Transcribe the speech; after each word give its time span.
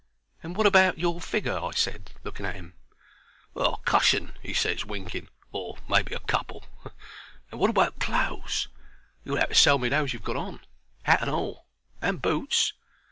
"And 0.41 0.55
wot 0.57 0.65
about 0.65 0.97
your 0.97 1.21
figger?" 1.21 1.59
I 1.63 1.69
ses, 1.75 1.99
looking 2.23 2.43
at 2.43 2.55
'im. 2.55 2.73
"A 3.55 3.75
cushion," 3.85 4.35
he 4.41 4.51
ses, 4.51 4.83
winking, 4.83 5.29
"or 5.51 5.77
maybe 5.87 6.15
a 6.15 6.19
couple. 6.19 6.65
And 7.51 7.59
what 7.59 7.69
about 7.69 7.99
clothes? 7.99 8.67
You'll 9.23 9.37
'ave 9.37 9.49
to 9.49 9.53
sell 9.53 9.77
me 9.77 9.89
those 9.89 10.11
you've 10.11 10.23
got 10.23 10.37
on. 10.37 10.61
Hat 11.03 11.21
and 11.21 11.29
all. 11.29 11.67
And 12.01 12.19
boots." 12.19 12.73